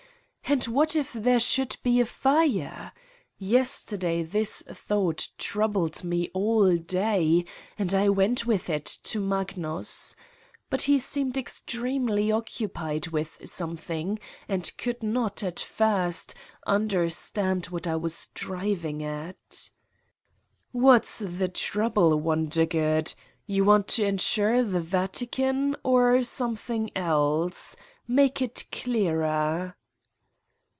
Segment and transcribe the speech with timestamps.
[0.45, 2.91] And what if there should be a fire?
[3.37, 7.45] Yesterday this thought troubled me all day
[7.79, 10.13] and I went with it to Magnus.
[10.69, 14.19] But he seems extremely occupied with something
[14.49, 16.35] and could not, at first,
[16.67, 19.69] understand what I was driving at.
[20.73, 23.13] "What's the trouble, Wondergood?
[23.47, 27.77] You want to insure the Vatican or something else?
[28.05, 29.77] Make it clearer?"